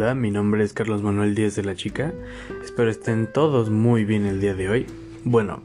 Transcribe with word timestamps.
Hola, 0.00 0.14
mi 0.14 0.30
nombre 0.30 0.62
es 0.62 0.74
Carlos 0.74 1.02
Manuel 1.02 1.34
Díaz 1.34 1.56
de 1.56 1.64
la 1.64 1.74
Chica. 1.74 2.12
Espero 2.62 2.88
estén 2.88 3.26
todos 3.26 3.68
muy 3.68 4.04
bien 4.04 4.26
el 4.26 4.40
día 4.40 4.54
de 4.54 4.68
hoy. 4.68 4.86
Bueno, 5.24 5.60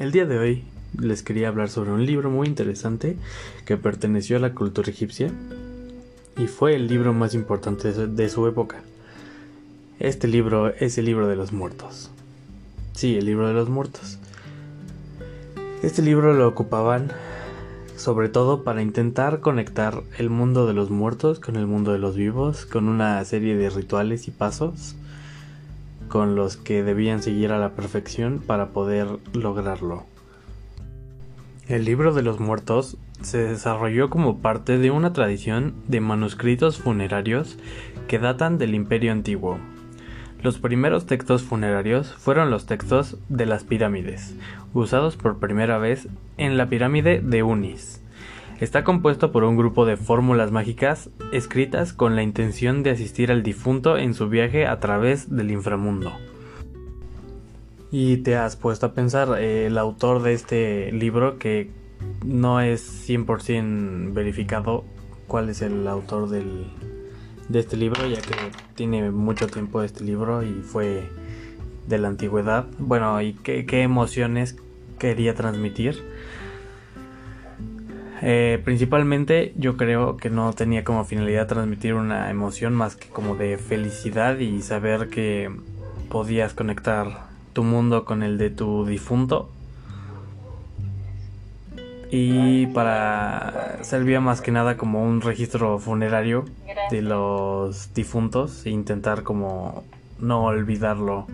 el 0.00 0.10
día 0.10 0.26
de 0.26 0.36
hoy 0.36 0.64
les 1.00 1.22
quería 1.22 1.46
hablar 1.46 1.68
sobre 1.68 1.92
un 1.92 2.04
libro 2.04 2.28
muy 2.28 2.48
interesante 2.48 3.16
que 3.66 3.76
perteneció 3.76 4.36
a 4.36 4.40
la 4.40 4.52
cultura 4.52 4.90
egipcia 4.90 5.30
y 6.36 6.48
fue 6.48 6.74
el 6.74 6.88
libro 6.88 7.12
más 7.12 7.34
importante 7.34 7.92
de 7.92 8.28
su 8.28 8.48
época. 8.48 8.80
Este 10.00 10.26
libro 10.26 10.74
es 10.74 10.98
el 10.98 11.04
libro 11.04 11.28
de 11.28 11.36
los 11.36 11.52
muertos. 11.52 12.10
Sí, 12.94 13.16
el 13.16 13.26
libro 13.26 13.46
de 13.46 13.54
los 13.54 13.68
muertos. 13.68 14.18
Este 15.84 16.02
libro 16.02 16.34
lo 16.34 16.48
ocupaban 16.48 17.12
sobre 17.98 18.28
todo 18.28 18.62
para 18.62 18.80
intentar 18.80 19.40
conectar 19.40 20.02
el 20.18 20.30
mundo 20.30 20.66
de 20.66 20.72
los 20.72 20.88
muertos 20.88 21.40
con 21.40 21.56
el 21.56 21.66
mundo 21.66 21.92
de 21.92 21.98
los 21.98 22.14
vivos, 22.14 22.64
con 22.64 22.88
una 22.88 23.22
serie 23.24 23.56
de 23.56 23.70
rituales 23.70 24.28
y 24.28 24.30
pasos 24.30 24.94
con 26.08 26.36
los 26.36 26.56
que 26.56 26.82
debían 26.82 27.22
seguir 27.22 27.52
a 27.52 27.58
la 27.58 27.72
perfección 27.72 28.38
para 28.38 28.68
poder 28.68 29.08
lograrlo. 29.34 30.04
El 31.66 31.84
libro 31.84 32.14
de 32.14 32.22
los 32.22 32.40
muertos 32.40 32.96
se 33.20 33.38
desarrolló 33.38 34.08
como 34.08 34.38
parte 34.38 34.78
de 34.78 34.90
una 34.90 35.12
tradición 35.12 35.74
de 35.86 36.00
manuscritos 36.00 36.78
funerarios 36.78 37.58
que 38.06 38.18
datan 38.18 38.56
del 38.58 38.74
Imperio 38.74 39.12
Antiguo, 39.12 39.58
los 40.42 40.58
primeros 40.58 41.06
textos 41.06 41.42
funerarios 41.42 42.14
fueron 42.14 42.50
los 42.50 42.66
textos 42.66 43.16
de 43.28 43.46
las 43.46 43.64
pirámides, 43.64 44.36
usados 44.72 45.16
por 45.16 45.38
primera 45.38 45.78
vez 45.78 46.08
en 46.36 46.56
la 46.56 46.68
pirámide 46.68 47.20
de 47.20 47.42
Unis. 47.42 48.00
Está 48.60 48.84
compuesto 48.84 49.32
por 49.32 49.44
un 49.44 49.56
grupo 49.56 49.84
de 49.84 49.96
fórmulas 49.96 50.50
mágicas 50.50 51.10
escritas 51.32 51.92
con 51.92 52.16
la 52.16 52.22
intención 52.22 52.82
de 52.82 52.90
asistir 52.90 53.30
al 53.30 53.42
difunto 53.42 53.98
en 53.98 54.14
su 54.14 54.28
viaje 54.28 54.66
a 54.66 54.80
través 54.80 55.34
del 55.34 55.50
inframundo. 55.50 56.12
Y 57.90 58.18
te 58.18 58.36
has 58.36 58.56
puesto 58.56 58.86
a 58.86 58.92
pensar, 58.92 59.38
eh, 59.38 59.66
el 59.66 59.78
autor 59.78 60.22
de 60.22 60.34
este 60.34 60.92
libro, 60.92 61.38
que 61.38 61.70
no 62.24 62.60
es 62.60 63.08
100% 63.08 64.12
verificado 64.12 64.84
cuál 65.26 65.48
es 65.48 65.62
el 65.62 65.86
autor 65.86 66.28
del, 66.28 66.66
de 67.48 67.60
este 67.60 67.76
libro, 67.76 68.06
ya 68.06 68.20
que 68.20 68.34
tiene 68.74 69.10
mucho 69.10 69.46
tiempo 69.46 69.82
este 69.82 70.04
libro 70.04 70.42
y 70.42 70.62
fue 70.62 71.08
de 71.86 71.98
la 71.98 72.08
antigüedad. 72.08 72.66
Bueno, 72.78 73.20
y 73.22 73.32
qué, 73.34 73.82
emociones 73.82 74.56
quería 74.98 75.34
transmitir. 75.34 76.02
Eh, 78.20 78.60
principalmente 78.64 79.52
yo 79.56 79.76
creo 79.76 80.16
que 80.16 80.28
no 80.28 80.52
tenía 80.52 80.82
como 80.82 81.04
finalidad 81.04 81.46
transmitir 81.46 81.94
una 81.94 82.30
emoción 82.30 82.74
más 82.74 82.96
que 82.96 83.08
como 83.08 83.36
de 83.36 83.56
felicidad 83.58 84.38
y 84.38 84.60
saber 84.62 85.08
que 85.08 85.50
podías 86.08 86.52
conectar 86.52 87.28
tu 87.52 87.62
mundo 87.62 88.04
con 88.04 88.24
el 88.24 88.36
de 88.36 88.50
tu 88.50 88.84
difunto 88.84 89.50
y 92.10 92.66
para 92.68 93.78
servía 93.82 94.20
más 94.20 94.40
que 94.40 94.50
nada 94.50 94.76
como 94.76 95.02
un 95.04 95.20
registro 95.20 95.78
funerario 95.78 96.44
de 96.90 97.02
los 97.02 97.92
difuntos 97.94 98.64
e 98.66 98.70
intentar 98.70 99.22
como 99.22 99.84
no 100.18 100.44
olvidarlo. 100.44 101.26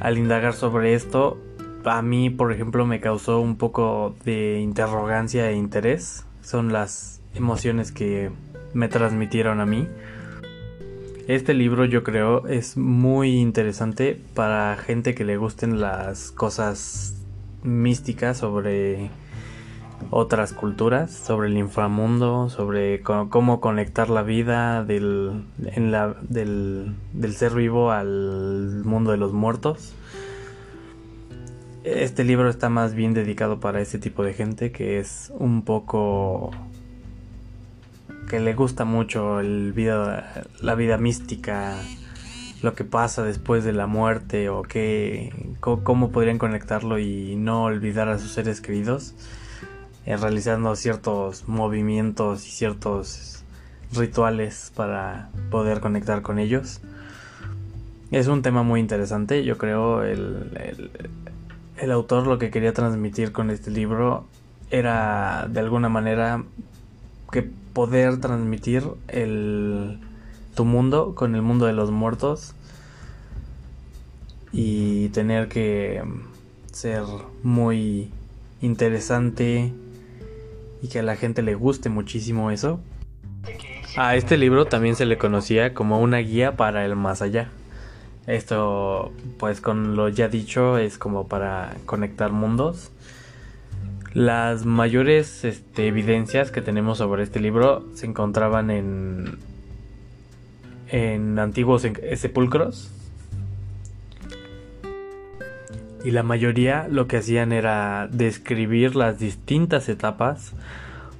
Al 0.00 0.18
indagar 0.18 0.54
sobre 0.54 0.94
esto, 0.94 1.38
a 1.84 2.02
mí, 2.02 2.30
por 2.30 2.52
ejemplo, 2.52 2.86
me 2.86 3.00
causó 3.00 3.40
un 3.40 3.56
poco 3.56 4.14
de 4.24 4.60
interrogancia 4.60 5.50
e 5.50 5.56
interés. 5.56 6.24
Son 6.42 6.72
las 6.72 7.20
emociones 7.34 7.92
que 7.92 8.30
me 8.74 8.88
transmitieron 8.88 9.60
a 9.60 9.66
mí. 9.66 9.86
Este 11.28 11.54
libro 11.54 11.84
yo 11.84 12.02
creo 12.02 12.48
es 12.48 12.76
muy 12.76 13.38
interesante 13.38 14.20
para 14.34 14.76
gente 14.76 15.14
que 15.14 15.24
le 15.24 15.36
gusten 15.36 15.80
las 15.80 16.32
cosas 16.32 17.14
místicas 17.62 18.38
sobre 18.38 19.10
otras 20.10 20.52
culturas, 20.52 21.10
sobre 21.10 21.48
el 21.48 21.56
inframundo, 21.56 22.48
sobre 22.48 23.00
cómo, 23.00 23.60
conectar 23.60 24.10
la 24.10 24.22
vida 24.22 24.84
del, 24.84 25.44
del, 25.58 27.34
ser 27.34 27.54
vivo 27.54 27.90
al 27.90 28.82
mundo 28.84 29.10
de 29.10 29.16
los 29.16 29.32
muertos. 29.32 29.94
Este 31.84 32.24
libro 32.24 32.48
está 32.48 32.68
más 32.68 32.94
bien 32.94 33.14
dedicado 33.14 33.58
para 33.58 33.80
ese 33.80 33.98
tipo 33.98 34.22
de 34.22 34.34
gente 34.34 34.70
que 34.70 34.98
es 34.98 35.32
un 35.36 35.62
poco 35.62 36.50
que 38.28 38.40
le 38.40 38.54
gusta 38.54 38.84
mucho 38.84 39.40
el 39.40 39.72
vida, 39.72 40.44
la 40.60 40.74
vida 40.74 40.96
mística, 40.96 41.76
lo 42.62 42.74
que 42.74 42.84
pasa 42.84 43.22
después 43.24 43.64
de 43.64 43.72
la 43.72 43.86
muerte 43.86 44.48
o 44.48 44.62
qué, 44.62 45.32
cómo 45.60 46.12
podrían 46.12 46.38
conectarlo 46.38 46.98
y 46.98 47.34
no 47.36 47.64
olvidar 47.64 48.08
a 48.08 48.18
sus 48.18 48.32
seres 48.32 48.60
queridos. 48.60 49.14
Realizando 50.06 50.74
ciertos 50.76 51.48
movimientos 51.48 52.46
y 52.46 52.50
ciertos 52.50 53.42
rituales 53.92 54.72
para 54.74 55.30
poder 55.50 55.80
conectar 55.80 56.22
con 56.22 56.38
ellos. 56.38 56.80
Es 58.10 58.26
un 58.26 58.42
tema 58.42 58.62
muy 58.62 58.80
interesante, 58.80 59.44
yo 59.44 59.56
creo 59.56 60.02
el, 60.02 60.90
el, 61.78 61.90
autor 61.90 62.26
lo 62.26 62.38
que 62.38 62.50
quería 62.50 62.74
transmitir 62.74 63.32
con 63.32 63.50
este 63.50 63.70
libro 63.70 64.26
era 64.70 65.46
de 65.48 65.60
alguna 65.60 65.88
manera 65.88 66.44
que 67.30 67.42
poder 67.42 68.20
transmitir 68.20 68.84
el, 69.08 69.98
tu 70.54 70.66
mundo 70.66 71.14
con 71.14 71.34
el 71.34 71.40
mundo 71.40 71.64
de 71.64 71.72
los 71.72 71.90
muertos 71.90 72.54
y 74.52 75.08
tener 75.08 75.48
que 75.48 76.02
ser 76.70 77.04
muy 77.42 78.10
interesante 78.60 79.72
y 80.82 80.88
que 80.88 80.98
a 80.98 81.02
la 81.02 81.16
gente 81.16 81.42
le 81.42 81.54
guste 81.54 81.88
muchísimo 81.88 82.50
eso. 82.50 82.80
A 83.96 84.16
este 84.16 84.36
libro 84.36 84.64
también 84.64 84.96
se 84.96 85.06
le 85.06 85.16
conocía 85.16 85.74
como 85.74 86.00
una 86.00 86.18
guía 86.18 86.56
para 86.56 86.84
el 86.84 86.96
más 86.96 87.22
allá. 87.22 87.50
Esto, 88.26 89.12
pues 89.38 89.60
con 89.60 89.96
lo 89.96 90.08
ya 90.08 90.28
dicho, 90.28 90.78
es 90.78 90.98
como 90.98 91.28
para 91.28 91.76
conectar 91.86 92.32
mundos. 92.32 92.90
Las 94.12 94.66
mayores 94.66 95.44
este, 95.44 95.86
evidencias 95.86 96.50
que 96.50 96.60
tenemos 96.60 96.98
sobre 96.98 97.22
este 97.22 97.40
libro 97.40 97.84
se 97.94 98.06
encontraban 98.06 98.70
en, 98.70 99.38
en 100.88 101.38
antiguos 101.38 101.86
sepulcros. 102.16 102.90
Y 106.04 106.10
la 106.10 106.22
mayoría 106.22 106.88
lo 106.88 107.06
que 107.06 107.18
hacían 107.18 107.52
era 107.52 108.08
describir 108.10 108.96
las 108.96 109.18
distintas 109.18 109.88
etapas 109.88 110.52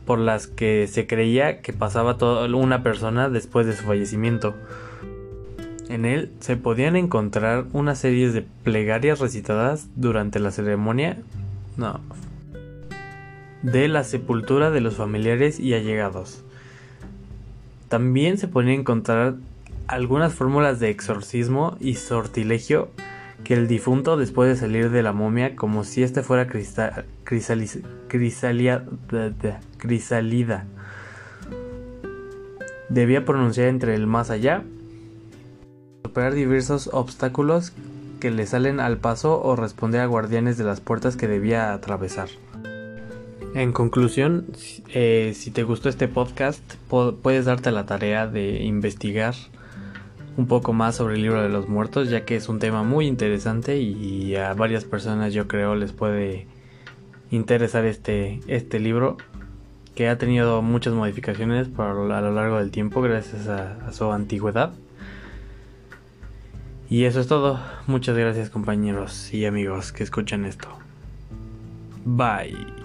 por 0.07 0.19
las 0.19 0.49
que 0.49 0.89
se 0.89 1.07
creía 1.07 1.61
que 1.61 1.73
pasaba 1.73 2.17
toda 2.19 2.53
una 2.55 2.83
persona 2.83 3.29
después 3.29 3.67
de 3.67 3.77
su 3.77 3.85
fallecimiento. 3.85 4.55
En 5.89 6.05
él 6.05 6.33
se 6.41 6.57
podían 6.57 6.97
encontrar 6.97 7.67
una 7.73 7.95
serie 7.95 8.31
de 8.31 8.43
plegarias 8.43 9.21
recitadas 9.21 9.89
durante 9.95 10.41
la 10.41 10.51
ceremonia 10.51 11.19
no, 11.77 12.01
de 13.63 13.89
la 13.89 14.03
sepultura 14.03 14.71
de 14.71 14.81
los 14.81 14.97
familiares 14.97 15.61
y 15.61 15.75
allegados. 15.75 16.43
También 17.89 18.39
se 18.39 18.49
podían 18.49 18.81
encontrar 18.81 19.35
algunas 19.87 20.33
fórmulas 20.33 20.81
de 20.81 20.91
exorcismo 20.91 21.77
y 21.79 21.95
sortilegio 21.95 22.89
que 23.45 23.55
el 23.55 23.67
difunto 23.67 24.17
después 24.17 24.49
de 24.49 24.57
salir 24.57 24.91
de 24.91 25.03
la 25.03 25.13
momia 25.13 25.57
como 25.57 25.85
si 25.85 26.03
éste 26.03 26.23
fuera 26.23 26.47
crisalida. 26.47 27.87
Debía 32.89 33.25
pronunciar 33.25 33.69
entre 33.69 33.95
el 33.95 34.07
más 34.07 34.31
allá, 34.31 34.63
superar 36.05 36.35
diversos 36.35 36.91
obstáculos 36.93 37.73
que 38.21 38.31
le 38.31 38.47
salen 38.47 38.81
al 38.81 38.99
paso 38.99 39.43
o 39.43 39.57
responder 39.57 40.01
a 40.01 40.07
guardianes 40.07 40.57
de 40.57 40.65
las 40.65 40.81
puertas 40.81 41.17
que 41.17 41.27
debía 41.27 41.73
atravesar. 41.73 42.29
En 43.55 43.73
conclusión, 43.73 44.47
eh, 44.89 45.33
si 45.35 45.51
te 45.51 45.63
gustó 45.63 45.89
este 45.89 46.09
podcast, 46.09 46.63
puedes 47.23 47.45
darte 47.45 47.71
la 47.71 47.85
tarea 47.85 48.27
de 48.27 48.63
investigar 48.63 49.35
un 50.37 50.47
poco 50.47 50.73
más 50.73 50.97
sobre 50.97 51.15
el 51.15 51.23
libro 51.23 51.43
de 51.43 51.49
los 51.49 51.69
muertos, 51.69 52.11
ya 52.11 52.25
que 52.25 52.37
es 52.37 52.49
un 52.49 52.59
tema 52.59 52.83
muy 52.83 53.07
interesante 53.07 53.79
y 53.79 54.35
a 54.37 54.55
varias 54.55 54.85
personas 54.85 55.33
yo 55.35 55.49
creo 55.49 55.75
les 55.75 55.93
puede 55.93 56.47
interesar 57.31 57.85
este, 57.85 58.41
este 58.47 58.79
libro 58.81 59.17
que 59.95 60.09
ha 60.09 60.19
tenido 60.19 60.63
muchas 60.63 60.95
modificaciones 60.95 61.69
por, 61.69 62.13
a 62.13 62.21
lo 62.21 62.33
largo 62.33 62.59
del 62.59 62.71
tiempo 62.71 63.03
gracias 63.03 63.49
a 63.49 63.93
su 63.93 64.11
antigüedad. 64.11 64.73
Y 66.93 67.05
eso 67.05 67.21
es 67.21 67.27
todo. 67.27 67.59
Muchas 67.87 68.17
gracias 68.19 68.51
compañeros 68.51 69.33
y 69.33 69.47
amigos 69.47 69.93
que 69.93 70.03
escuchan 70.03 70.45
esto. 70.45 70.69
Bye. 72.05 72.82